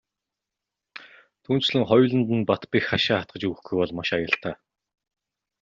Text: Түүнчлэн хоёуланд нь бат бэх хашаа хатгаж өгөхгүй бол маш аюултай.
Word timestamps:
Түүнчлэн 1.43 1.83
хоёуланд 1.89 2.29
нь 2.37 2.47
бат 2.49 2.63
бэх 2.71 2.85
хашаа 2.91 3.17
хатгаж 3.19 3.43
өгөхгүй 3.49 3.77
бол 3.79 3.91
маш 3.97 4.09
аюултай. 4.15 4.55